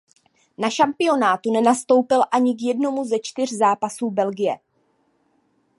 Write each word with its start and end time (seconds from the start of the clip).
Na 0.57 0.69
šampionátu 0.69 1.51
nenastoupil 1.53 2.21
ani 2.31 2.55
k 2.55 2.61
jednomu 2.61 3.05
ze 3.05 3.19
čtyř 3.19 3.49
zápasů 3.51 4.11
Belgie. 4.11 4.57